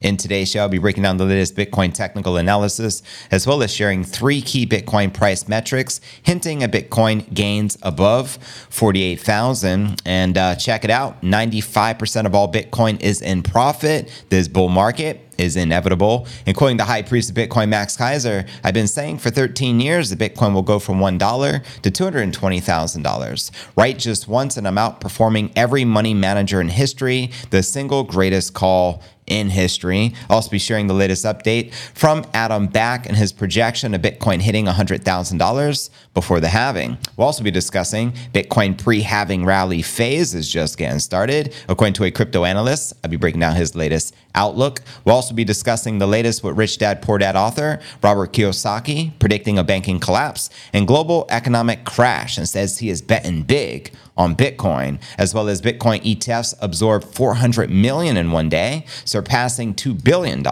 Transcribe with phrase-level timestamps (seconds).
[0.00, 3.02] In today's show, I'll be breaking down the latest Bitcoin technical analysis,
[3.32, 8.38] as well as sharing three key Bitcoin price metrics, hinting at Bitcoin gains above
[8.70, 10.00] 48,000.
[10.06, 14.24] And uh, check it out 95% of all Bitcoin is in profit.
[14.28, 16.28] This bull market is inevitable.
[16.46, 20.10] And quoting the high priest of Bitcoin, Max Keiser, I've been saying for 13 years
[20.10, 23.50] that Bitcoin will go from $1 to $220,000.
[23.76, 29.02] Right just once, and I'm outperforming every money manager in history, the single greatest call
[29.28, 30.14] in history.
[30.28, 34.40] I'll also be sharing the latest update from Adam Back and his projection of Bitcoin
[34.40, 36.98] hitting $100,000 before the halving.
[37.16, 41.54] We'll also be discussing Bitcoin pre halving rally phase is just getting started.
[41.68, 44.80] According to a crypto analyst, I'll be breaking down his latest outlook.
[45.04, 49.58] We'll also be discussing the latest with Rich Dad Poor Dad author Robert Kiyosaki predicting
[49.58, 55.00] a banking collapse and global economic crash and says he is betting big on Bitcoin,
[55.16, 60.44] as well as Bitcoin ETFs absorbed 400 million in one day, surpassing $2 billion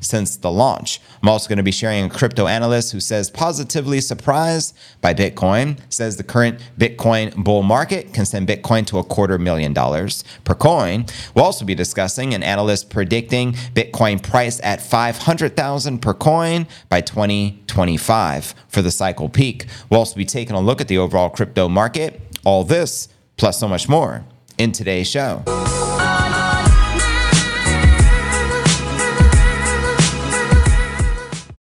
[0.00, 1.00] since the launch.
[1.22, 5.78] I'm also going to be sharing a crypto analyst who says positively surprised by Bitcoin,
[5.90, 10.54] says the current Bitcoin bull market can send Bitcoin to a quarter million dollars per
[10.54, 11.04] coin.
[11.34, 18.54] We'll also be discussing an analyst predicting Bitcoin price at 500,000 per coin by 2025
[18.68, 19.66] for the cycle peak.
[19.90, 23.68] We'll also be taking a look at the overall crypto market all this, plus so
[23.68, 24.24] much more,
[24.58, 25.42] in today's show.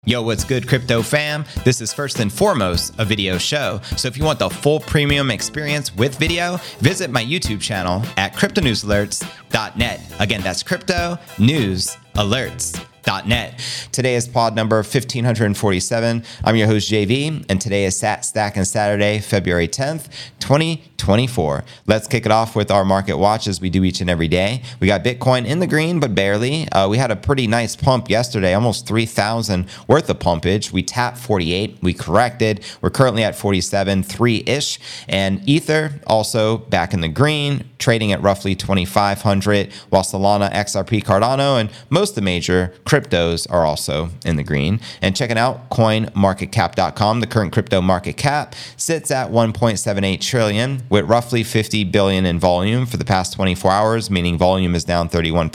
[0.07, 1.45] Yo, what's good, crypto fam?
[1.63, 3.81] This is first and foremost a video show.
[3.97, 8.33] So if you want the full premium experience with video, visit my YouTube channel at
[8.35, 10.01] cryptonewsalerts.net.
[10.19, 12.85] Again, that's crypto news alerts.
[13.27, 13.59] Net.
[13.91, 16.23] Today is pod number 1547.
[16.43, 20.09] I'm your host, JV, and today is Sat Stack and Saturday, February 10th,
[20.39, 21.63] 2024.
[21.87, 24.61] Let's kick it off with our market watch as we do each and every day.
[24.79, 26.69] We got Bitcoin in the green, but barely.
[26.69, 30.71] Uh, we had a pretty nice pump yesterday, almost 3,000 worth of pumpage.
[30.71, 32.63] We tapped 48, we corrected.
[32.81, 34.79] We're currently at 47, 3 ish.
[35.07, 41.59] And Ether also back in the green, trading at roughly 2,500, while Solana, XRP, Cardano,
[41.59, 44.79] and most the major cryptos are also in the green.
[45.01, 51.43] And checking out coinmarketcap.com, the current crypto market cap sits at 1.78 trillion with roughly
[51.43, 55.51] 50 billion in volume for the past 24 hours, meaning volume is down 31%.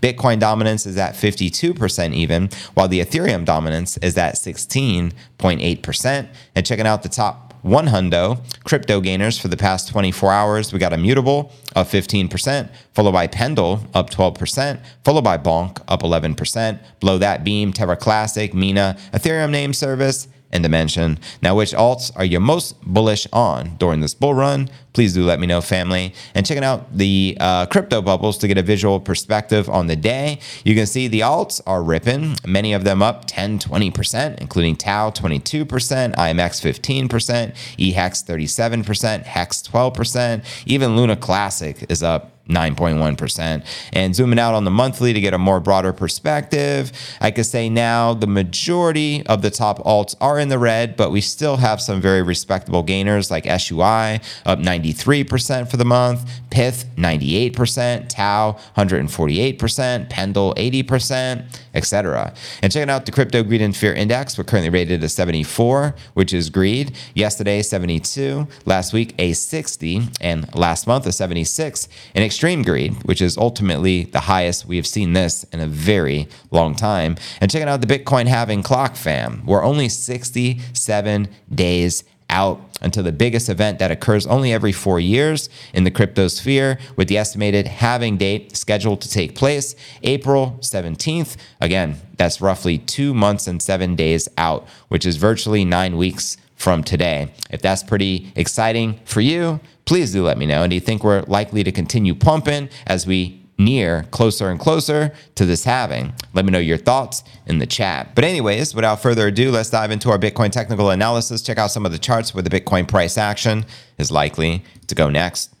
[0.00, 6.28] Bitcoin dominance is at 52% even, while the Ethereum dominance is at 16.8%.
[6.54, 10.72] And checking out the top one hundo crypto gainers for the past 24 hours.
[10.72, 16.80] We got Immutable up 15%, followed by Pendle up 12%, followed by Bonk up 11%.
[17.00, 21.18] Below that, Beam, Terra Classic, Mina, Ethereum Name Service, and Dimension.
[21.42, 24.70] Now, which alts are you most bullish on during this bull run?
[24.92, 26.14] Please do let me know, family.
[26.34, 30.40] And checking out the uh, crypto bubbles to get a visual perspective on the day.
[30.64, 35.10] You can see the alts are ripping, many of them up 10, 20%, including Tau
[35.10, 43.64] 22%, IMX 15%, EHEX 37%, HEX 12%, even Luna Classic is up 9.1%.
[43.92, 47.68] And zooming out on the monthly to get a more broader perspective, I could say
[47.68, 51.80] now the majority of the top alts are in the red, but we still have
[51.80, 60.08] some very respectable gainers like SUI up 93% for the month, Pyth 98%, Tau 148%,
[60.08, 62.34] Pendle 80%, etc.
[62.62, 66.32] And checking out the Crypto Greed and Fear Index, we're currently rated a 74, which
[66.32, 66.96] is greed.
[67.14, 68.46] Yesterday, 72.
[68.64, 70.08] Last week, a 60.
[70.20, 71.88] And last month, a 76.
[72.14, 76.28] And extreme greed, which is ultimately the highest we have seen this in a very
[76.52, 77.16] long time.
[77.40, 83.10] And checking out the Bitcoin halving clock fam, we're only 67 days out until the
[83.10, 87.66] biggest event that occurs only every four years in the crypto sphere, with the estimated
[87.66, 89.74] halving date scheduled to take place
[90.04, 91.36] April 17th.
[91.60, 96.84] Again, that's roughly two months and seven days out, which is virtually nine weeks from
[96.84, 97.32] today.
[97.50, 99.58] If that's pretty exciting for you,
[99.88, 100.62] please do let me know.
[100.62, 105.14] And do you think we're likely to continue pumping as we near closer and closer
[105.34, 106.12] to this halving?
[106.34, 108.14] Let me know your thoughts in the chat.
[108.14, 111.40] But, anyways, without further ado, let's dive into our Bitcoin technical analysis.
[111.40, 113.64] Check out some of the charts where the Bitcoin price action
[113.96, 115.54] is likely to go next.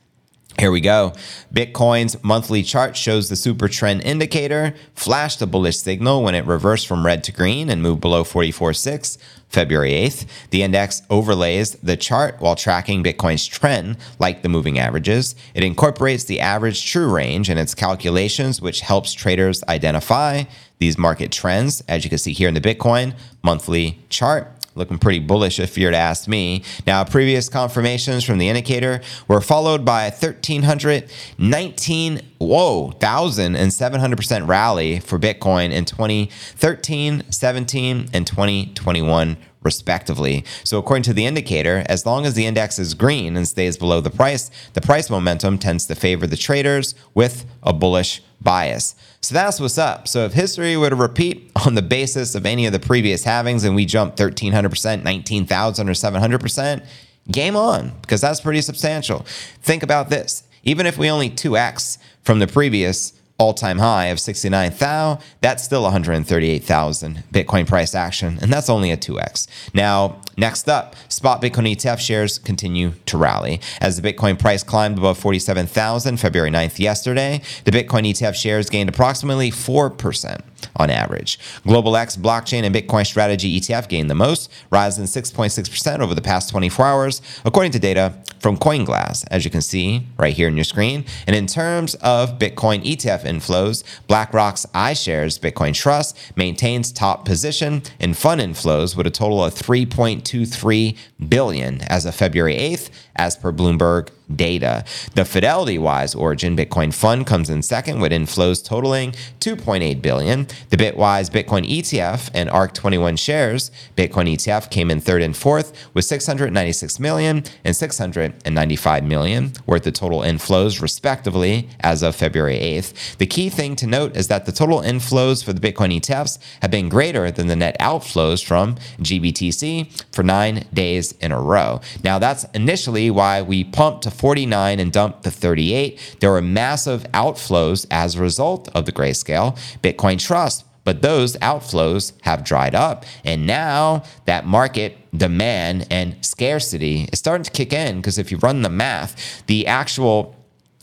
[0.58, 1.12] Here we go.
[1.54, 6.86] Bitcoin's monthly chart shows the super trend indicator flashed a bullish signal when it reversed
[6.86, 9.18] from red to green and moved below 44.6
[9.48, 10.26] February 8th.
[10.50, 15.34] The index overlays the chart while tracking Bitcoin's trend like the moving averages.
[15.54, 20.44] It incorporates the average true range in its calculations, which helps traders identify
[20.78, 25.18] these market trends, as you can see here in the Bitcoin monthly chart looking pretty
[25.18, 26.62] bullish if you're to ask me.
[26.86, 35.18] Now, previous confirmations from the indicator were followed by a 1319 whoa, 1,700% rally for
[35.18, 40.44] Bitcoin in 2013, 17, and 2021 respectively.
[40.64, 44.00] So according to the indicator, as long as the index is green and stays below
[44.00, 48.94] the price, the price momentum tends to favor the traders with a bullish bias.
[49.20, 50.06] So that's what's up.
[50.06, 53.64] So if history were to repeat on the basis of any of the previous halvings
[53.64, 56.86] and we jump 1300%, 19,000 or 700%,
[57.30, 59.20] game on because that's pretty substantial.
[59.62, 60.44] Think about this.
[60.62, 65.82] Even if we only 2x from the previous all time high of 69,000, that's still
[65.82, 69.46] 138,000 Bitcoin price action, and that's only a 2x.
[69.72, 73.60] Now, next up, spot Bitcoin ETF shares continue to rally.
[73.80, 78.88] As the Bitcoin price climbed above 47,000 February 9th yesterday, the Bitcoin ETF shares gained
[78.88, 80.42] approximately 4%
[80.76, 81.38] on average.
[81.64, 86.50] Global X blockchain and Bitcoin strategy ETF gained the most, rising 6.6% over the past
[86.50, 90.64] 24 hours, according to data from CoinGlass, as you can see right here on your
[90.64, 91.04] screen.
[91.26, 98.14] And in terms of Bitcoin ETF inflows, BlackRock's iShares Bitcoin Trust maintains top position in
[98.14, 100.96] fund inflows with a total of 3.23
[101.28, 104.84] billion as of February 8th, as per Bloomberg data.
[105.14, 110.46] The Fidelity Wise Origin Bitcoin Fund comes in second with inflows totaling 2.8 billion.
[110.70, 116.04] The Bitwise Bitcoin ETF and ARK 21Shares Bitcoin ETF came in third and fourth with
[116.04, 123.16] 696 million and 695 million worth of total inflows respectively as of February 8th.
[123.16, 126.70] The key thing to note is that the total inflows for the Bitcoin ETFs have
[126.70, 131.80] been greater than the net outflows from GBTC for 9 days in a row.
[132.04, 136.16] Now that's initially why we pumped to 49 and dumped to 38.
[136.20, 140.64] There were massive outflows as a result of the grayscale Bitcoin Trust.
[140.84, 143.04] But those outflows have dried up.
[143.22, 148.38] And now that market demand and scarcity is starting to kick in because if you
[148.38, 150.34] run the math, the actual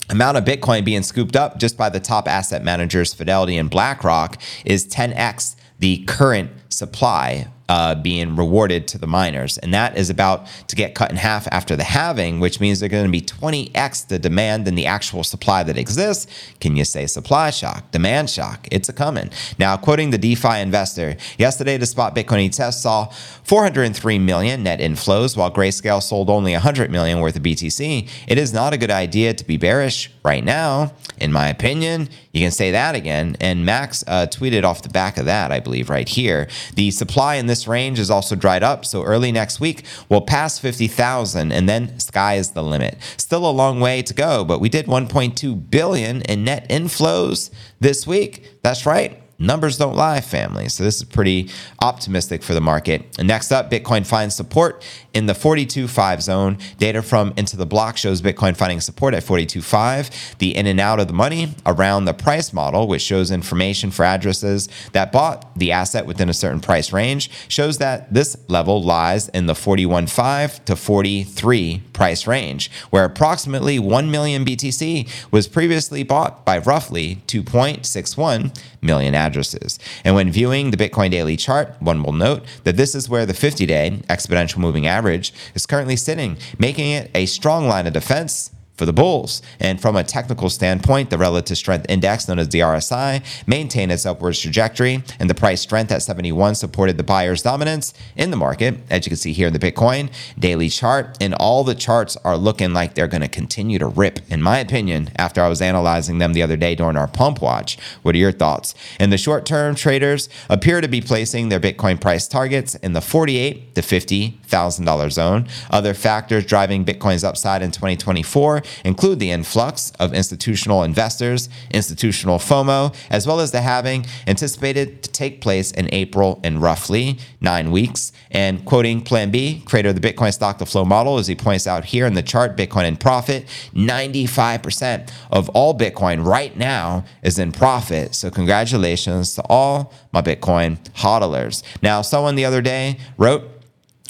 [0.08, 4.40] amount of Bitcoin being scooped up just by the top asset managers, Fidelity and BlackRock,
[4.64, 9.58] is 10x the current supply uh, being rewarded to the miners.
[9.58, 12.88] And that is about to get cut in half after the halving, which means they're
[12.88, 16.26] going to be 20x the demand than the actual supply that exists.
[16.60, 18.68] Can you say supply shock, demand shock?
[18.70, 19.30] It's a coming.
[19.58, 23.06] Now, quoting the DeFi investor, yesterday the spot Bitcoin ETF saw
[23.44, 28.08] 403 million net inflows, while Grayscale sold only 100 million worth of BTC.
[28.28, 32.08] It is not a good idea to be bearish right now, in my opinion.
[32.32, 33.36] You can say that again.
[33.40, 36.48] And Max uh, tweeted off the back of that, I believe, right here.
[36.74, 38.84] The supply in this range is also dried up.
[38.84, 42.98] So early next week, we'll pass 50,000 and then sky is the limit.
[43.16, 48.06] Still a long way to go, but we did 1.2 billion in net inflows this
[48.06, 48.62] week.
[48.62, 50.68] That's right numbers don't lie, family.
[50.68, 51.50] So this is pretty
[51.80, 53.04] optimistic for the market.
[53.18, 56.58] And next up, Bitcoin finds support in the 42.5 zone.
[56.78, 60.36] Data from Into the Block shows Bitcoin finding support at 42.5.
[60.38, 64.04] The in and out of the money around the price model, which shows information for
[64.04, 69.28] addresses that bought the asset within a certain price range, shows that this level lies
[69.30, 76.44] in the 41.5 to 43 price range, where approximately 1 million BTC was previously bought
[76.44, 79.78] by roughly 2.61 million addresses.
[80.04, 83.34] And when viewing the Bitcoin daily chart, one will note that this is where the
[83.34, 88.50] 50 day exponential moving average is currently sitting, making it a strong line of defense
[88.76, 89.42] for the bulls.
[89.58, 94.06] And from a technical standpoint, the relative strength index, known as the RSI, maintained its
[94.06, 98.78] upwards trajectory, and the price strength at 71 supported the buyer's dominance in the market,
[98.90, 101.16] as you can see here in the Bitcoin daily chart.
[101.20, 104.58] And all the charts are looking like they're going to continue to rip, in my
[104.58, 107.78] opinion, after I was analyzing them the other day during our pump watch.
[108.02, 108.74] What are your thoughts?
[109.00, 113.00] In the short term, traders appear to be placing their Bitcoin price targets in the
[113.00, 115.46] 48 to 50 thousand dollar zone.
[115.70, 122.94] Other factors driving Bitcoin's upside in 2024 include the influx of institutional investors, institutional FOMO,
[123.10, 128.12] as well as the halving anticipated to take place in April in roughly nine weeks.
[128.30, 131.66] And quoting Plan B, creator of the Bitcoin stock to flow model, as he points
[131.66, 137.38] out here in the chart, Bitcoin in profit, 95% of all Bitcoin right now is
[137.38, 138.14] in profit.
[138.14, 141.62] So congratulations to all my Bitcoin hodlers.
[141.82, 143.55] Now, someone the other day wrote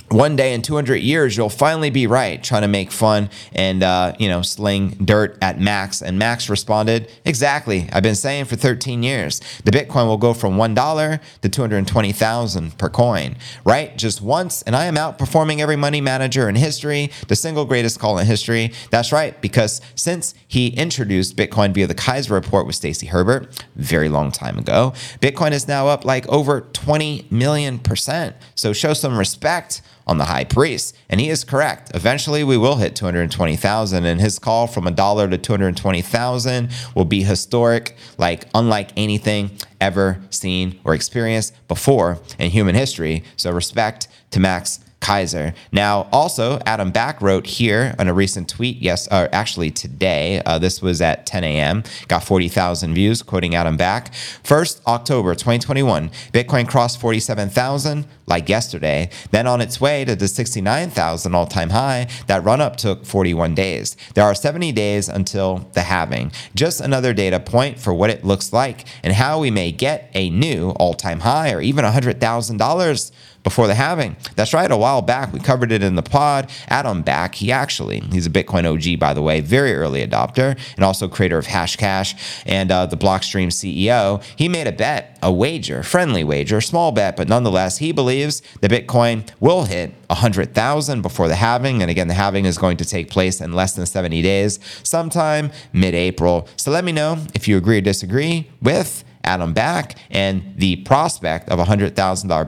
[0.09, 4.15] one day in 200 years, you'll finally be right trying to make fun and, uh,
[4.19, 6.03] you know, sling dirt at Max.
[6.03, 7.89] And Max responded, Exactly.
[7.93, 12.89] I've been saying for 13 years, the Bitcoin will go from $1 to 220,000 per
[12.89, 13.97] coin, right?
[13.97, 14.63] Just once.
[14.63, 18.73] And I am outperforming every money manager in history, the single greatest call in history.
[18.91, 24.09] That's right, because since he introduced Bitcoin via the Keiser report with Stacy Herbert, very
[24.09, 28.37] long time ago, Bitcoin is now up like over 20 million percent.
[28.55, 30.97] So show some respect on the high priest.
[31.09, 31.91] And he is correct.
[31.95, 37.23] Eventually, we will hit 220,000, and his call from a dollar to 220,000 will be
[37.23, 43.25] historic, like unlike anything ever seen or experienced before in human history.
[43.37, 45.55] So, respect to Max Keiser.
[45.71, 50.59] Now, also, Adam Back wrote here on a recent tweet, yes, or actually today, uh,
[50.59, 54.13] this was at 10 a.m., got 40,000 views, quoting Adam Back.
[54.43, 59.09] First, October 2021, Bitcoin crossed 47,000 like yesterday.
[59.31, 63.55] Then on its way to the 69,000 all time high, that run up took 41
[63.55, 63.97] days.
[64.15, 66.33] There are 70 days until the halving.
[66.57, 70.31] Just another data point for what it looks like and how we may get a
[70.31, 73.13] new all time high or even $100,000
[73.47, 74.17] before the halving.
[74.35, 74.69] That's right.
[74.69, 76.51] A while back, we covered it in the pod.
[76.67, 80.85] Adam Back, he actually, he's a Bitcoin OG, by the way, very early adopter, and
[80.85, 84.21] also creator of Hashcash and uh, the Blockstream CEO.
[84.35, 88.69] He made a bet, a wager, friendly wager, small bet, but nonetheless, he believes the
[88.69, 91.83] Bitcoin will hit 100,000 before the halving.
[91.83, 95.53] And again, the halving is going to take place in less than 70 days, sometime
[95.73, 96.49] mid April.
[96.57, 101.49] So let me know if you agree or disagree with Adam Back and the prospect
[101.49, 101.95] of $100,000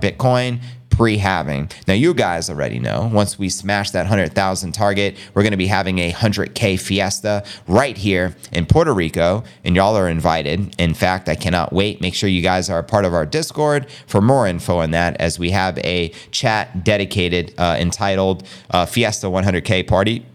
[0.00, 0.60] Bitcoin
[0.98, 1.70] pre halving.
[1.86, 5.68] Now, you guys already know once we smash that 100,000 target, we're going to be
[5.68, 10.74] having a 100K fiesta right here in Puerto Rico, and y'all are invited.
[10.76, 12.00] In fact, I cannot wait.
[12.00, 15.16] Make sure you guys are a part of our Discord for more info on that
[15.20, 20.26] as we have a chat dedicated uh, entitled uh, Fiesta 100K Party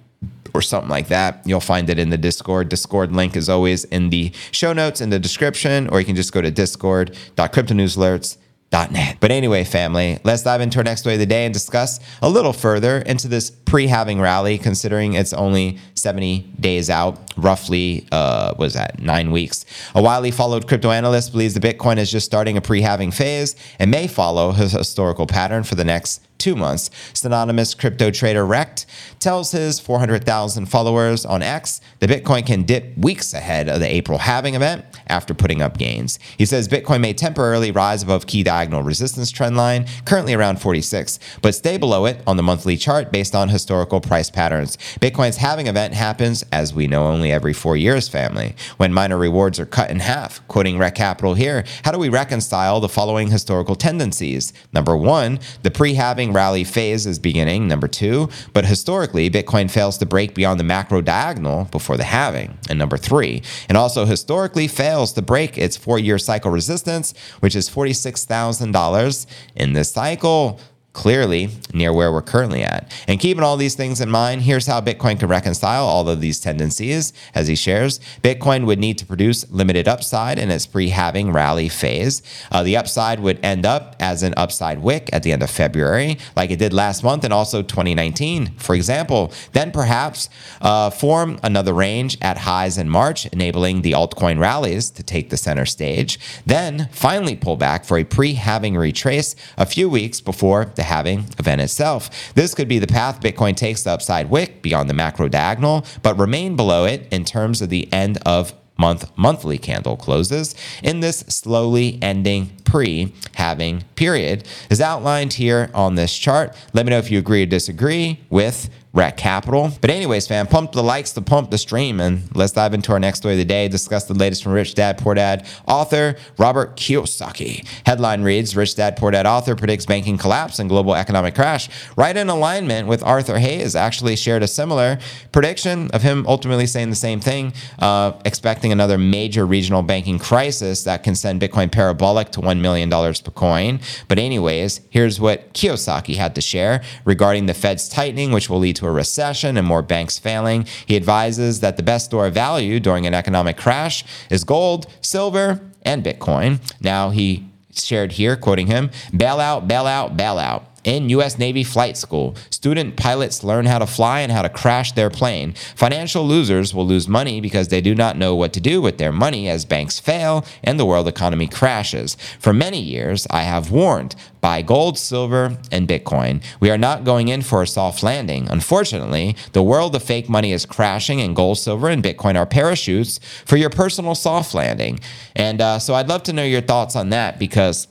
[0.53, 1.41] or something like that.
[1.45, 2.69] You'll find it in the Discord.
[2.69, 6.31] Discord link is always in the show notes in the description, or you can just
[6.31, 8.42] go to discord.cryptonewsalerts.com
[8.91, 9.17] net.
[9.19, 12.29] But anyway, family, let's dive into our next way of the day and discuss a
[12.29, 18.73] little further into this pre-halving rally, considering it's only 70 days out, roughly, uh, was
[18.73, 19.65] that nine weeks.
[19.95, 23.91] A widely followed crypto analyst believes the Bitcoin is just starting a pre-halving phase and
[23.91, 26.89] may follow his historical pattern for the next two months.
[27.13, 28.85] Synonymous crypto trader Rekt
[29.19, 34.17] tells his 400,000 followers on X the Bitcoin can dip weeks ahead of the April
[34.17, 36.19] halving event after putting up gains.
[36.37, 41.19] He says Bitcoin may temporarily rise above key diagonal resistance trend line, currently around 46,
[41.41, 44.77] but stay below it on the monthly chart based on historical price patterns.
[44.99, 49.59] Bitcoin's halving event happens, as we know, only every four years, family, when miner rewards
[49.59, 50.45] are cut in half.
[50.47, 54.51] Quoting Rekt Capital here, how do we reconcile the following historical tendencies?
[54.73, 57.67] Number one, the pre halving rally phase is beginning.
[57.67, 62.57] Number two, but historically, Bitcoin fails to break beyond the macro diagonal before the halving.
[62.69, 67.55] And number three, and also historically fails to break its four year cycle resistance, which
[67.55, 69.25] is $46,000
[69.55, 70.59] in this cycle
[70.93, 72.91] clearly near where we're currently at.
[73.07, 76.39] And keeping all these things in mind, here's how Bitcoin can reconcile all of these
[76.39, 77.99] tendencies as he shares.
[78.21, 82.21] Bitcoin would need to produce limited upside in its pre halving rally phase.
[82.51, 86.17] Uh, the upside would end up as an upside wick at the end of February,
[86.35, 89.33] like it did last month and also 2019, for example.
[89.53, 90.29] Then perhaps
[90.61, 95.37] uh, form another range at highs in March, enabling the altcoin rallies to take the
[95.37, 96.19] center stage.
[96.45, 100.87] Then finally pull back for a pre halving retrace a few weeks before the the
[100.87, 102.33] halving event itself.
[102.35, 106.19] This could be the path Bitcoin takes the upside wick beyond the macro diagonal, but
[106.19, 111.19] remain below it in terms of the end of month monthly candle closes in this
[111.27, 116.55] slowly ending pre halving period is outlined here on this chart.
[116.73, 119.71] Let me know if you agree or disagree with Rekt Capital.
[119.81, 122.99] But anyways, fam, pump the likes to pump the stream, and let's dive into our
[122.99, 123.67] next story of the day.
[123.67, 127.65] Discuss the latest from Rich Dad Poor Dad author Robert Kiyosaki.
[127.87, 131.69] Headline reads: Rich Dad Poor Dad author predicts banking collapse and global economic crash.
[131.97, 134.99] Right in alignment with Arthur Hayes, actually shared a similar
[135.31, 140.83] prediction of him ultimately saying the same thing, uh, expecting another major regional banking crisis
[140.83, 143.79] that can send Bitcoin parabolic to one million dollars per coin.
[144.07, 148.75] But anyways, here's what Kiyosaki had to share regarding the Fed's tightening, which will lead
[148.75, 150.65] to a recession and more banks failing.
[150.85, 155.61] He advises that the best store of value during an economic crash is gold, silver,
[155.83, 156.59] and Bitcoin.
[156.81, 160.72] Now, he shared here, quoting him, bailout, bailout, bail out, bail out.
[160.83, 161.37] In U.S.
[161.37, 165.53] Navy flight school, student pilots learn how to fly and how to crash their plane.
[165.75, 169.11] Financial losers will lose money because they do not know what to do with their
[169.11, 172.15] money as banks fail and the world economy crashes.
[172.39, 176.43] For many years, I have warned buy gold, silver, and Bitcoin.
[176.59, 178.49] We are not going in for a soft landing.
[178.49, 183.21] Unfortunately, the world of fake money is crashing, and gold, silver, and Bitcoin are parachutes
[183.45, 184.99] for your personal soft landing.
[185.33, 187.87] And uh, so I'd love to know your thoughts on that because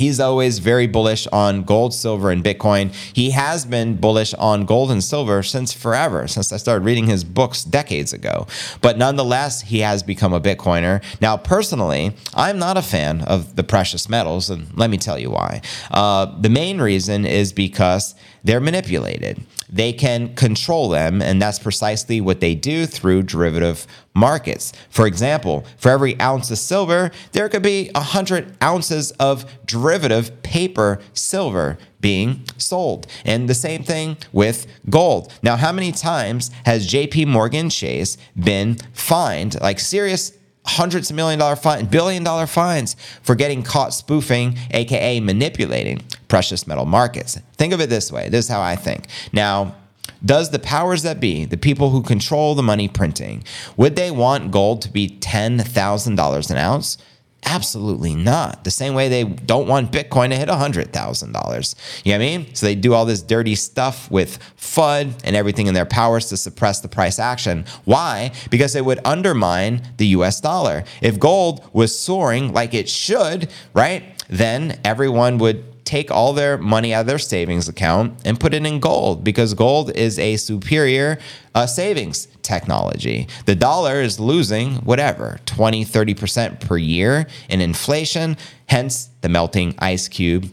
[0.00, 2.94] He's always very bullish on gold, silver, and Bitcoin.
[3.12, 7.22] He has been bullish on gold and silver since forever, since I started reading his
[7.22, 8.46] books decades ago.
[8.80, 11.02] But nonetheless, he has become a Bitcoiner.
[11.20, 15.32] Now, personally, I'm not a fan of the precious metals, and let me tell you
[15.32, 15.60] why.
[15.90, 21.22] Uh, the main reason is because they're manipulated they can control them.
[21.22, 24.72] And that's precisely what they do through derivative markets.
[24.90, 31.00] For example, for every ounce of silver, there could be 100 ounces of derivative paper
[31.12, 33.06] silver being sold.
[33.24, 35.32] And the same thing with gold.
[35.42, 40.32] Now, how many times has JP Morgan Chase been fined, like serious
[40.66, 46.66] hundreds of million dollar fine, billion dollar fines for getting caught spoofing, aka manipulating precious
[46.66, 47.38] metal markets.
[47.56, 48.28] Think of it this way.
[48.28, 49.06] This is how I think.
[49.32, 49.76] Now,
[50.24, 53.42] does the powers that be, the people who control the money printing,
[53.76, 56.98] would they want gold to be $10,000 an ounce?
[57.44, 58.64] Absolutely not.
[58.64, 61.74] The same way they don't want Bitcoin to hit $100,000.
[62.04, 62.54] You know what I mean?
[62.54, 66.36] So they do all this dirty stuff with FUD and everything in their powers to
[66.36, 67.64] suppress the price action.
[67.84, 68.32] Why?
[68.50, 70.84] Because it would undermine the US dollar.
[71.00, 74.04] If gold was soaring like it should, right?
[74.28, 78.64] Then everyone would take all their money out of their savings account and put it
[78.64, 81.18] in gold because gold is a superior
[81.52, 83.26] uh, savings technology.
[83.46, 90.06] The dollar is losing whatever, 20, 30% per year in inflation, hence the melting ice
[90.06, 90.48] cube.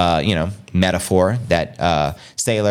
[0.00, 2.14] Uh, you know, metaphor that uh,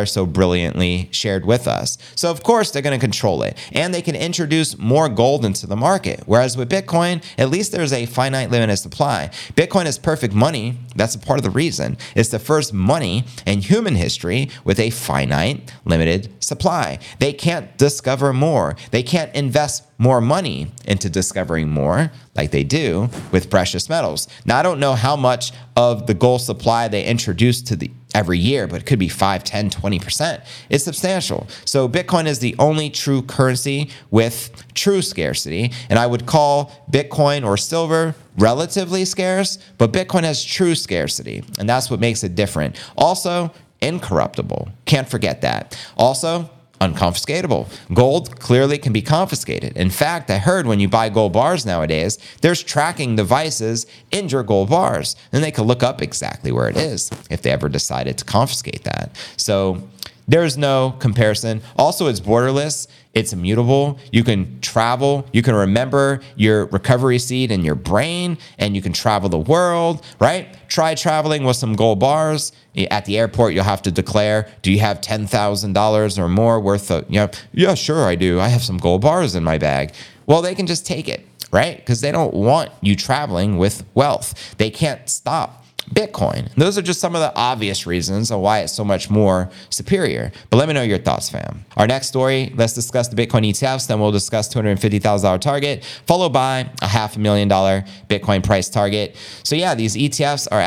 [0.05, 1.97] so brilliantly shared with us.
[2.15, 5.67] So, of course, they're going to control it and they can introduce more gold into
[5.67, 6.23] the market.
[6.25, 9.29] Whereas with Bitcoin, at least there's a finite limited supply.
[9.53, 10.77] Bitcoin is perfect money.
[10.95, 11.97] That's a part of the reason.
[12.15, 16.97] It's the first money in human history with a finite limited supply.
[17.19, 23.09] They can't discover more, they can't invest more money into discovering more like they do
[23.31, 24.27] with precious metals.
[24.45, 28.39] Now, I don't know how much of the gold supply they introduce to the every
[28.39, 30.43] year, but it could be 5, 10, 20%.
[30.69, 31.47] It's substantial.
[31.65, 35.71] So Bitcoin is the only true currency with true scarcity.
[35.89, 41.43] And I would call Bitcoin or silver relatively scarce, but Bitcoin has true scarcity.
[41.59, 42.77] And that's what makes it different.
[42.97, 44.69] Also, incorruptible.
[44.85, 45.77] Can't forget that.
[45.95, 46.49] Also,
[46.81, 47.67] unconfiscatable.
[47.93, 49.75] Gold clearly can be confiscated.
[49.77, 54.43] In fact, I heard when you buy gold bars nowadays, there's tracking devices in your
[54.43, 58.17] gold bars, and they can look up exactly where it is if they ever decided
[58.17, 59.15] to confiscate that.
[59.37, 59.83] So
[60.29, 61.61] there's no comparison.
[61.75, 62.87] Also, it's borderless.
[63.15, 63.97] It's immutable.
[64.11, 65.25] You can travel.
[65.33, 70.05] You can remember your recovery seed in your brain and you can travel the world,
[70.19, 70.55] right?
[70.69, 72.51] Try traveling with some gold bars.
[72.87, 77.05] At the airport, you'll have to declare, do you have $10,000 or more worth of,
[77.09, 78.39] you know, yeah, sure, I do.
[78.39, 79.93] I have some gold bars in my bag.
[80.25, 81.77] Well, they can just take it, right?
[81.77, 84.55] Because they don't want you traveling with wealth.
[84.57, 85.58] They can't stop
[85.93, 86.53] Bitcoin.
[86.55, 90.31] Those are just some of the obvious reasons of why it's so much more superior.
[90.49, 91.65] But let me know your thoughts, fam.
[91.77, 93.87] Our next story, let's discuss the Bitcoin ETFs.
[93.87, 99.15] Then we'll discuss $250,000 target, followed by a half a million dollar Bitcoin price target.
[99.43, 100.61] So yeah, these ETFs are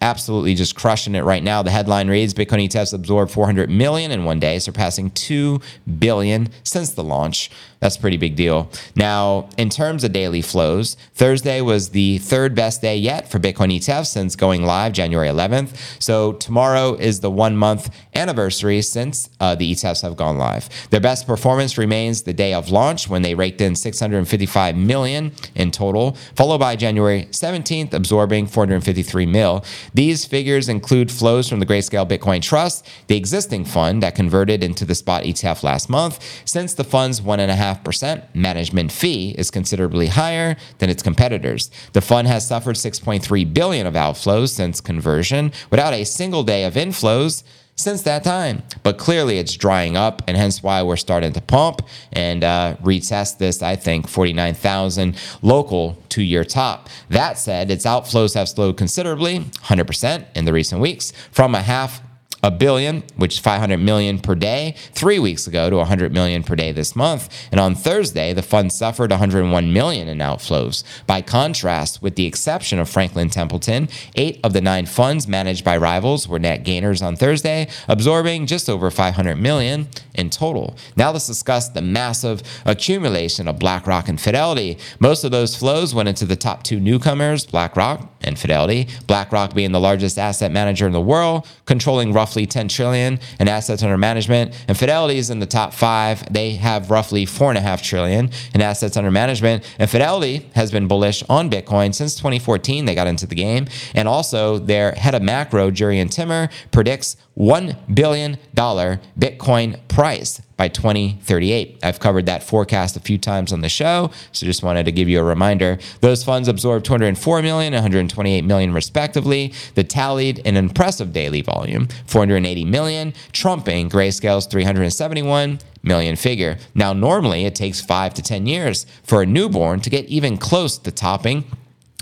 [0.00, 1.62] absolutely just crushing it right now.
[1.62, 5.60] The headline reads Bitcoin ETFs absorbed 400 million in one day, surpassing 2
[5.98, 8.70] billion since the launch That's a pretty big deal.
[8.94, 13.74] Now, in terms of daily flows, Thursday was the third best day yet for Bitcoin
[13.76, 16.02] ETFs since going live January 11th.
[16.02, 20.68] So tomorrow is the one month anniversary since uh, the ETFs have gone live.
[20.90, 25.70] Their best performance remains the day of launch when they raked in 655 million in
[25.70, 29.64] total, followed by January 17th, absorbing 453 mil.
[29.92, 34.84] These figures include flows from the Grayscale Bitcoin Trust, the existing fund that converted into
[34.84, 36.24] the spot ETF last month.
[36.46, 41.02] Since the fund's one and a half 2.5% management fee is considerably higher than its
[41.02, 41.70] competitors.
[41.92, 46.74] The fund has suffered 6.3 billion of outflows since conversion without a single day of
[46.74, 47.42] inflows
[47.78, 48.62] since that time.
[48.82, 53.36] But clearly it's drying up, and hence why we're starting to pump and uh, retest
[53.36, 56.88] this, I think, 49,000 local two year top.
[57.10, 62.00] That said, its outflows have slowed considerably, 100% in the recent weeks, from a half
[62.46, 66.54] a billion, which is 500 million per day, three weeks ago to 100 million per
[66.54, 67.28] day this month.
[67.50, 70.84] And on Thursday, the fund suffered 101 million in outflows.
[71.08, 75.76] By contrast, with the exception of Franklin Templeton, eight of the nine funds managed by
[75.76, 80.76] rivals were net gainers on Thursday, absorbing just over 500 million in total.
[80.94, 84.78] Now let's discuss the massive accumulation of BlackRock and Fidelity.
[85.00, 88.86] Most of those flows went into the top two newcomers, BlackRock and Fidelity.
[89.08, 93.48] BlackRock being the largest asset manager in the world, controlling roughly roughly 10 trillion in
[93.48, 94.52] assets under management.
[94.68, 96.30] And Fidelity is in the top five.
[96.30, 99.64] They have roughly four and a half trillion in assets under management.
[99.78, 102.84] And Fidelity has been bullish on Bitcoin since 2014.
[102.84, 103.68] They got into the game.
[103.94, 111.78] And also their head of macro, Jurrien Timmer, predicts $1 billion Bitcoin price by 2038.
[111.82, 115.08] I've covered that forecast a few times on the show, so just wanted to give
[115.08, 115.78] you a reminder.
[116.00, 119.52] Those funds absorbed 204 million, 128 million respectively.
[119.74, 126.56] The tallied an impressive daily volume, 480 million, trumping Grayscale's 371 million figure.
[126.74, 130.78] Now, normally it takes five to 10 years for a newborn to get even close
[130.78, 131.44] to topping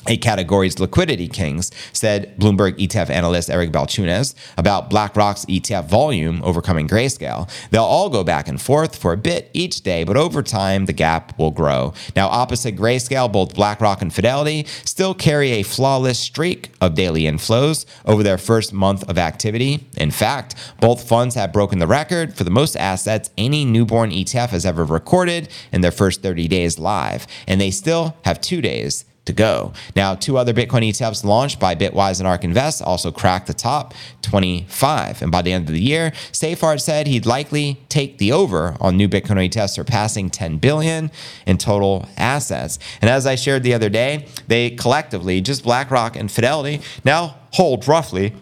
[0.07, 6.89] a category's liquidity kings, said Bloomberg ETF analyst Eric Balchunas about BlackRock's ETF volume overcoming
[6.89, 7.49] grayscale.
[7.71, 10.93] They'll all go back and forth for a bit each day, but over time, the
[10.93, 11.93] gap will grow.
[12.17, 17.87] Now, opposite grayscale, both BlackRock and Fidelity still carry a flawless streak of daily inflows
[18.05, 19.87] over their first month of activity.
[19.97, 24.51] In fact, both funds have broken the record for the most assets any newborn ETF
[24.51, 29.05] has ever recorded in their first 30 days live, and they still have two days
[29.25, 29.73] to go.
[29.97, 33.95] Now, two other Bitcoin ETFs launched by Bitwise and ARK Invest also cracked the top
[34.23, 35.23] 25.
[35.23, 38.97] And by the end of the year, Seyffart said he'd likely take the over on
[38.97, 41.11] new Bitcoin ETFs surpassing 10 billion
[41.47, 42.79] in total assets.
[43.01, 47.89] And as I shared the other day, they collectively, just BlackRock and Fidelity, now hold
[47.89, 48.35] roughly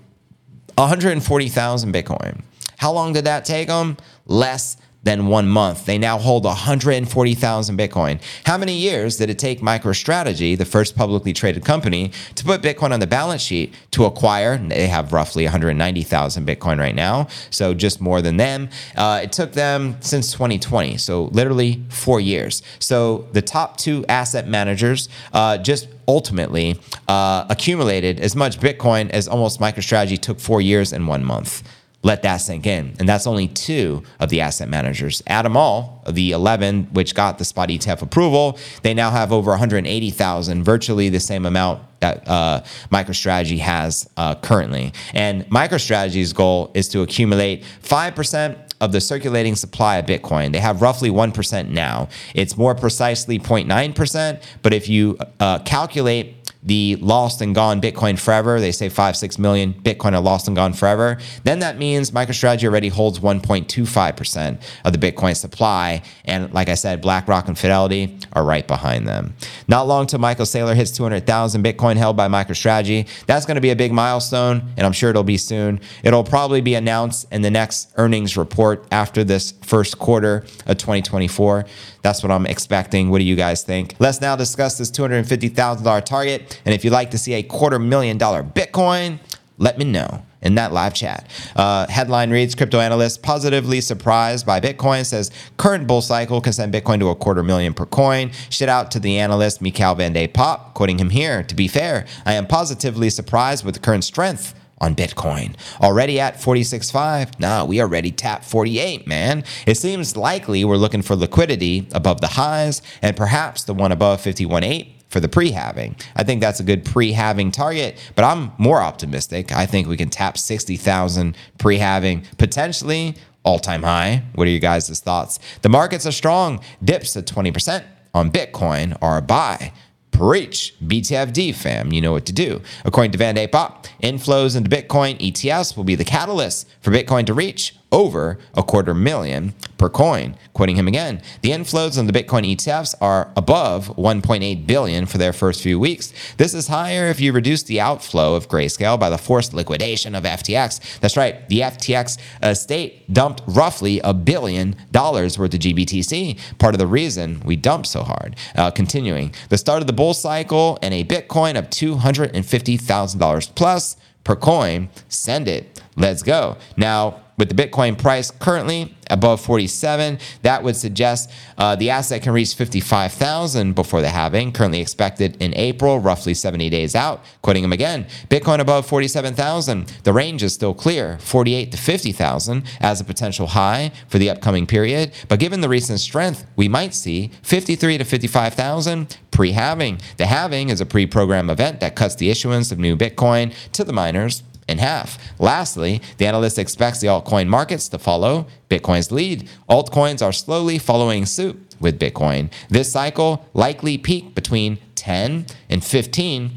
[0.76, 2.42] 140,000 Bitcoin.
[2.78, 3.96] How long did that take them?
[4.26, 5.86] Less than one month.
[5.86, 8.20] They now hold 140,000 Bitcoin.
[8.44, 12.92] How many years did it take MicroStrategy, the first publicly traded company, to put Bitcoin
[12.92, 14.56] on the balance sheet to acquire?
[14.56, 18.68] They have roughly 190,000 Bitcoin right now, so just more than them.
[18.96, 22.62] Uh, it took them since 2020, so literally four years.
[22.78, 29.28] So the top two asset managers uh, just ultimately uh, accumulated as much Bitcoin as
[29.28, 31.62] almost MicroStrategy took four years and one month
[32.02, 32.94] let that sink in.
[32.98, 35.22] And that's only two of the asset managers.
[35.26, 39.50] Add them all, the 11 which got the spot ETF approval, they now have over
[39.50, 44.92] 180,000, virtually the same amount that uh, MicroStrategy has uh, currently.
[45.14, 50.52] And MicroStrategy's goal is to accumulate 5% of the circulating supply of Bitcoin.
[50.52, 52.08] They have roughly 1% now.
[52.34, 58.60] It's more precisely 0.9%, but if you uh, calculate the lost and gone Bitcoin forever.
[58.60, 61.18] They say five, six million Bitcoin are lost and gone forever.
[61.44, 66.02] Then that means MicroStrategy already holds 1.25% of the Bitcoin supply.
[66.24, 69.34] And like I said, BlackRock and Fidelity are right behind them.
[69.66, 73.08] Not long till Michael Saylor hits 200,000 Bitcoin held by MicroStrategy.
[73.26, 75.80] That's going to be a big milestone, and I'm sure it'll be soon.
[76.04, 81.66] It'll probably be announced in the next earnings report after this first quarter of 2024.
[82.02, 83.10] That's what I'm expecting.
[83.10, 83.94] What do you guys think?
[83.98, 86.60] Let's now discuss this $250,000 target.
[86.64, 89.20] And if you'd like to see a quarter million dollar Bitcoin,
[89.58, 91.28] let me know in that live chat.
[91.54, 96.74] Uh, headline reads Crypto analyst positively surprised by Bitcoin says current bull cycle can send
[96.74, 98.32] Bitcoin to a quarter million per coin.
[98.50, 101.44] Shout out to the analyst Michaël van de Poppe, quoting him here.
[101.44, 105.54] To be fair, I am positively surprised with the current strength on Bitcoin.
[105.80, 107.40] Already at 46.5.
[107.40, 109.44] Nah, we already tapped 48, man.
[109.66, 114.20] It seems likely we're looking for liquidity above the highs and perhaps the one above
[114.20, 115.94] 51.8 for the pre-halving.
[116.16, 119.52] I think that's a good pre-halving target, but I'm more optimistic.
[119.52, 124.22] I think we can tap 60,000 pre-halving, potentially all time high.
[124.34, 125.38] What are you guys' thoughts?
[125.62, 126.60] The markets are strong.
[126.82, 129.72] Dips to 20% on Bitcoin are a buy.
[130.12, 130.74] Preach.
[130.84, 131.92] BTFD, fam.
[131.92, 132.62] You know what to do.
[132.84, 137.26] According to Van de Poppe, inflows into Bitcoin ETFs will be the catalyst for Bitcoin
[137.26, 140.34] to reach over a quarter million per coin.
[140.54, 145.32] Quoting him again, the inflows on the Bitcoin ETFs are above 1.8 billion for their
[145.32, 146.12] first few weeks.
[146.38, 150.24] This is higher if you reduce the outflow of Grayscale by the forced liquidation of
[150.24, 151.00] FTX.
[151.00, 156.58] That's right, the FTX estate dumped roughly a billion dollars worth of GBTC.
[156.58, 158.36] Part of the reason we dumped so hard.
[158.56, 164.36] Uh, continuing, the start of the bull cycle and a Bitcoin of $250,000 plus per
[164.36, 164.88] coin.
[165.08, 165.80] Send it.
[165.96, 166.56] Let's go.
[166.76, 172.32] Now, with the Bitcoin price currently above 47, that would suggest uh, the asset can
[172.32, 177.22] reach 55,000 before the halving, currently expected in April, roughly 70 days out.
[177.42, 179.86] Quoting him again, Bitcoin above 47,000.
[180.04, 184.66] The range is still clear, 48 to 50,000 as a potential high for the upcoming
[184.66, 185.12] period.
[185.28, 190.00] But given the recent strength, we might see 53 to 55,000 pre-halving.
[190.16, 193.92] The halving is a pre-program event that cuts the issuance of new Bitcoin to the
[193.92, 195.18] miners in half.
[195.38, 199.48] Lastly, the analyst expects the altcoin markets to follow Bitcoin's lead.
[199.68, 202.50] Altcoins are slowly following suit with Bitcoin.
[202.68, 206.50] This cycle likely peak between 10 and 15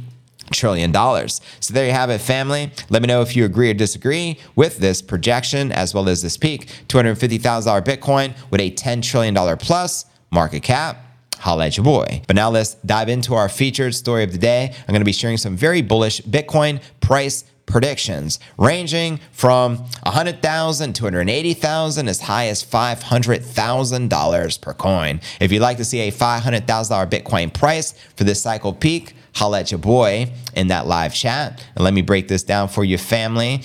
[0.52, 1.42] trillion dollars.
[1.60, 2.72] So there you have it, family.
[2.90, 6.38] Let me know if you agree or disagree with this projection as well as this
[6.38, 6.68] peak.
[6.88, 11.02] $250,000 Bitcoin with a $10 trillion plus market cap
[11.40, 12.22] holla at your boy.
[12.28, 14.74] But now let's dive into our featured story of the day.
[14.74, 21.04] I'm going to be sharing some very bullish Bitcoin price predictions ranging from 100,000 to
[21.04, 25.22] 180,000 as high as $500,000 per coin.
[25.40, 26.66] If you'd like to see a $500,000
[27.10, 31.66] Bitcoin price for this cycle peak, holla at your boy in that live chat.
[31.76, 33.62] And let me break this down for you, family.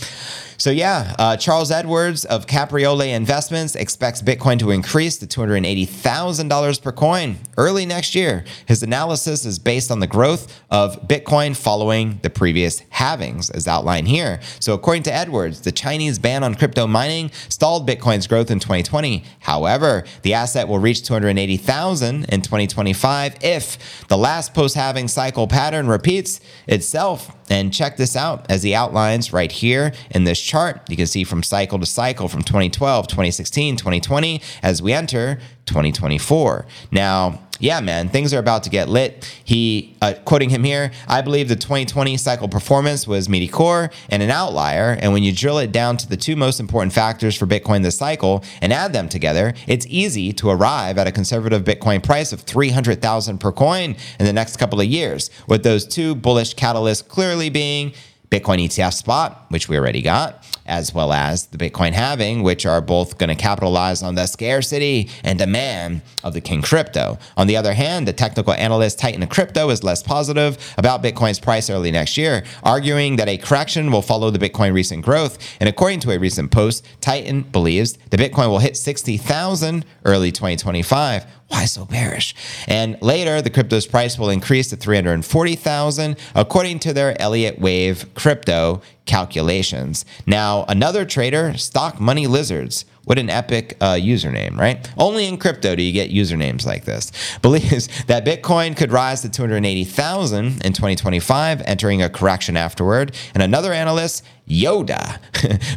[0.60, 6.92] So, yeah, uh, Charles Edwards of Capriole Investments expects Bitcoin to increase to $280,000 per
[6.92, 8.44] coin early next year.
[8.66, 14.08] His analysis is based on the growth of Bitcoin following the previous halvings, as outlined
[14.08, 14.40] here.
[14.58, 19.24] So, according to Edwards, the Chinese ban on crypto mining stalled Bitcoin's growth in 2020.
[19.38, 25.86] However, the asset will reach 280,000 in 2025 if the last post halving cycle pattern
[25.86, 27.34] repeats itself.
[27.50, 30.88] And check this out as he outlines right here in this chart.
[30.88, 36.66] You can see from cycle to cycle from 2012, 2016, 2020 as we enter 2024.
[36.92, 39.30] Now, yeah, man, things are about to get lit.
[39.44, 44.30] He, uh, quoting him here, I believe the 2020 cycle performance was mediocre and an
[44.30, 44.96] outlier.
[45.00, 47.98] And when you drill it down to the two most important factors for Bitcoin this
[47.98, 52.40] cycle and add them together, it's easy to arrive at a conservative Bitcoin price of
[52.40, 57.50] 300,000 per coin in the next couple of years, with those two bullish catalysts clearly
[57.50, 57.92] being
[58.30, 62.80] Bitcoin ETF spot, which we already got, as well as the Bitcoin halving, which are
[62.80, 67.18] both going to capitalize on the scarcity and demand of the King crypto.
[67.36, 71.40] On the other hand, the technical analyst Titan of Crypto is less positive about Bitcoin's
[71.40, 75.36] price early next year, arguing that a correction will follow the Bitcoin recent growth.
[75.58, 81.26] And according to a recent post, Titan believes the Bitcoin will hit 60,000 early 2025.
[81.50, 82.36] Why so bearish?
[82.68, 88.82] And later, the crypto's price will increase to 340,000 according to their Elliott Wave crypto
[89.10, 90.04] calculations.
[90.24, 94.88] Now, another trader, Stock Money Lizards, what an epic uh, username, right?
[94.96, 97.10] Only in crypto do you get usernames like this.
[97.42, 103.16] Believes that Bitcoin could rise to 280,000 in 2025, entering a correction afterward.
[103.34, 105.18] And another analyst, Yoda,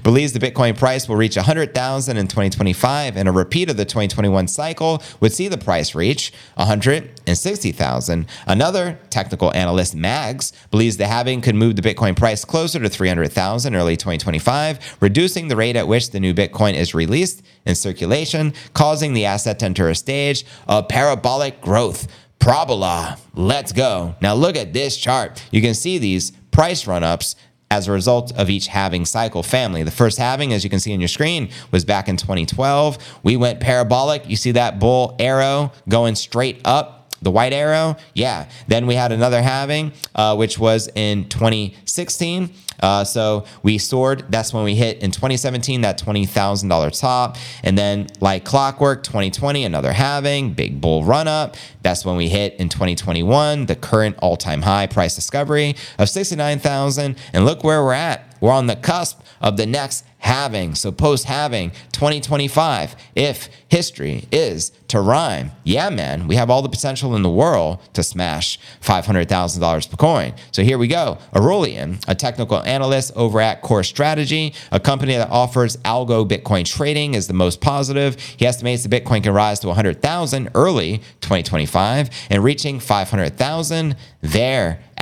[0.04, 4.48] believes the Bitcoin price will reach 100,000 in 2025, and a repeat of the 2021
[4.48, 8.26] cycle would see the price reach 160,000.
[8.48, 12.90] Another technical analyst, Mags, believes the halving could move the Bitcoin price closer to
[13.24, 18.54] 300,000 early 2025, reducing the rate at which the new Bitcoin is released in circulation,
[18.74, 22.08] causing the asset to enter a stage of parabolic growth.
[22.40, 23.18] Parabola.
[23.34, 24.16] Let's go.
[24.22, 25.42] Now look at this chart.
[25.52, 27.38] You can see these price run ups
[27.72, 29.84] as a result of each halving cycle family.
[29.84, 32.98] The first halving, as you can see on your screen, was back in 2012.
[33.24, 34.30] We went parabolic.
[34.30, 38.50] You see that bull arrow going straight up the white arrow, yeah.
[38.68, 42.54] Then we had another halving, uh, which was in 2016.
[42.84, 44.26] Uh, so we soared.
[44.30, 47.38] That's when we hit in 2017 that $20,000 top.
[47.64, 51.56] And then, like clockwork, 2020, another halving, big bull run up.
[51.82, 57.16] That's when we hit in 2021 the current all time high price discovery of 69,000.
[57.32, 58.33] And look where we're at.
[58.44, 60.76] We're on the cusp of the next halving.
[60.76, 66.68] So post halving 2025, if history is to rhyme, yeah, man, we have all the
[66.68, 70.34] potential in the world to smash $500,000 per coin.
[70.52, 71.20] So here we go.
[71.34, 77.14] Aurelian, a technical analyst over at Core Strategy, a company that offers algo Bitcoin trading,
[77.14, 78.20] is the most positive.
[78.20, 83.96] He estimates the Bitcoin can rise to 100,000 early 2025 and reaching 500,000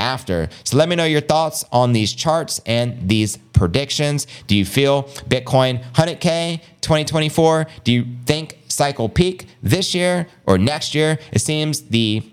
[0.01, 0.49] thereafter.
[0.63, 4.27] So let me know your thoughts on these charts and these predictions.
[4.47, 7.67] Do you feel Bitcoin 100K 2024?
[7.83, 11.19] Do you think cycle peak this year or next year?
[11.31, 12.23] It seems the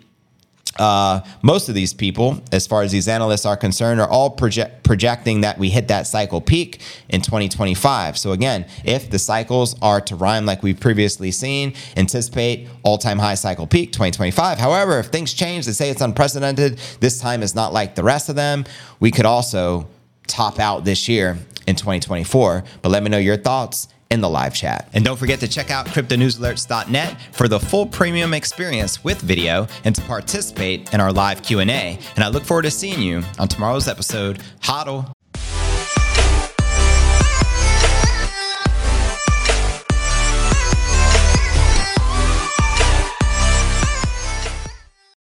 [0.78, 4.84] uh, most of these people, as far as these analysts are concerned, are all project,
[4.84, 8.16] projecting that we hit that cycle peak in 2025.
[8.16, 13.18] So, again, if the cycles are to rhyme like we've previously seen, anticipate all time
[13.18, 14.58] high cycle peak 2025.
[14.58, 18.28] However, if things change, they say it's unprecedented, this time is not like the rest
[18.28, 18.64] of them,
[19.00, 19.88] we could also
[20.26, 22.64] top out this year in 2024.
[22.82, 24.88] But let me know your thoughts in the live chat.
[24.94, 29.94] And don't forget to check out cryptonewsalerts.net for the full premium experience with video and
[29.94, 31.98] to participate in our live Q&A.
[32.14, 34.38] And I look forward to seeing you on tomorrow's episode.
[34.60, 35.12] Hodl.